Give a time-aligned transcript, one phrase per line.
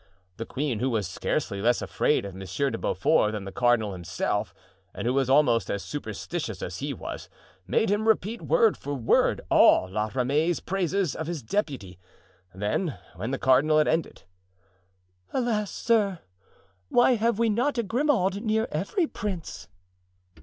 [0.37, 4.51] The queen, who was scarcely less afraid of Monsieur de Beaufort than the cardinal himself,
[4.95, 7.29] and who was almost as superstitious as he was,
[7.67, 11.99] made him repeat word for word all La Ramee's praises of his deputy.
[12.51, 14.23] Then, when the cardinal had ended:
[15.33, 16.17] "Alas, sir!
[16.89, 19.67] why have we not a Grimaud near every prince?"